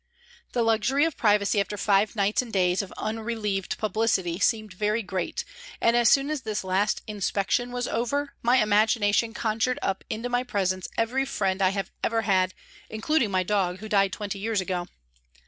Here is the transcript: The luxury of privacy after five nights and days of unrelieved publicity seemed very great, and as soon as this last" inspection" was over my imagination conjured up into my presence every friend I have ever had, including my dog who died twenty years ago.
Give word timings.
The 0.53 0.63
luxury 0.63 1.05
of 1.05 1.15
privacy 1.15 1.59
after 1.61 1.77
five 1.77 2.15
nights 2.15 2.41
and 2.41 2.51
days 2.51 2.81
of 2.81 2.91
unrelieved 2.97 3.77
publicity 3.77 4.39
seemed 4.39 4.73
very 4.73 5.03
great, 5.03 5.45
and 5.79 5.95
as 5.95 6.09
soon 6.09 6.31
as 6.31 6.41
this 6.41 6.63
last" 6.63 7.03
inspection" 7.05 7.71
was 7.71 7.87
over 7.87 8.33
my 8.41 8.63
imagination 8.63 9.31
conjured 9.35 9.77
up 9.83 10.03
into 10.09 10.27
my 10.27 10.41
presence 10.41 10.87
every 10.97 11.25
friend 11.25 11.61
I 11.61 11.69
have 11.69 11.91
ever 12.03 12.23
had, 12.23 12.55
including 12.89 13.29
my 13.29 13.43
dog 13.43 13.77
who 13.77 13.87
died 13.87 14.11
twenty 14.11 14.39
years 14.39 14.59
ago. 14.59 14.87